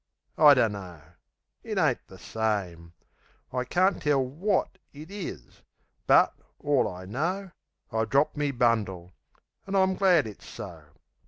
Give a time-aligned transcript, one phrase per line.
[0.39, 0.99] I dunno.
[1.61, 2.93] It ain't the same.
[3.53, 5.61] I carn't tell WOT it is;
[6.07, 7.51] but, all I know,
[7.91, 9.11] I've dropped me bundle
[9.67, 10.85] an' I'm glad it's so.